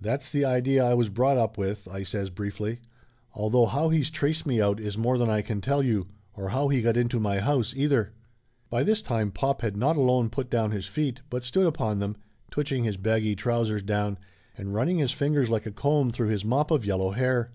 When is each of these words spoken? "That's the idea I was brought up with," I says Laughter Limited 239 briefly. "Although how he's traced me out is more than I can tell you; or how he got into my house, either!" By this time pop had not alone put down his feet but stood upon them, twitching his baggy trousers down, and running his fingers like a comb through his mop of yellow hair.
"That's 0.00 0.32
the 0.32 0.44
idea 0.44 0.84
I 0.84 0.94
was 0.94 1.08
brought 1.08 1.36
up 1.38 1.56
with," 1.56 1.86
I 1.86 2.02
says 2.02 2.30
Laughter 2.30 2.42
Limited 2.42 2.56
239 2.80 2.80
briefly. 2.80 2.90
"Although 3.40 3.66
how 3.66 3.88
he's 3.90 4.10
traced 4.10 4.44
me 4.44 4.60
out 4.60 4.80
is 4.80 4.98
more 4.98 5.18
than 5.18 5.30
I 5.30 5.40
can 5.40 5.60
tell 5.60 5.84
you; 5.84 6.08
or 6.34 6.48
how 6.48 6.66
he 6.66 6.82
got 6.82 6.96
into 6.96 7.20
my 7.20 7.38
house, 7.38 7.72
either!" 7.76 8.12
By 8.70 8.82
this 8.82 9.02
time 9.02 9.30
pop 9.30 9.62
had 9.62 9.76
not 9.76 9.96
alone 9.96 10.30
put 10.30 10.50
down 10.50 10.72
his 10.72 10.88
feet 10.88 11.20
but 11.30 11.44
stood 11.44 11.66
upon 11.66 12.00
them, 12.00 12.16
twitching 12.50 12.82
his 12.82 12.96
baggy 12.96 13.36
trousers 13.36 13.82
down, 13.84 14.18
and 14.56 14.74
running 14.74 14.98
his 14.98 15.12
fingers 15.12 15.48
like 15.48 15.64
a 15.66 15.70
comb 15.70 16.10
through 16.10 16.30
his 16.30 16.44
mop 16.44 16.72
of 16.72 16.84
yellow 16.84 17.12
hair. 17.12 17.52